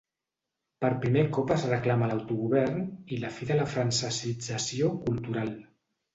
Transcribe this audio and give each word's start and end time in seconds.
Per 0.85 0.89
primer 1.03 1.25
cop 1.35 1.53
es 1.55 1.65
reclama 1.71 2.07
l'autogovern 2.13 2.81
i 3.17 3.21
la 3.25 3.31
fi 3.37 3.51
de 3.53 3.59
la 3.61 3.69
francesització 3.75 4.91
cultural. 5.07 5.55